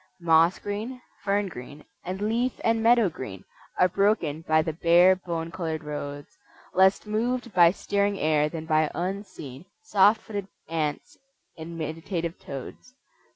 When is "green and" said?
1.47-2.21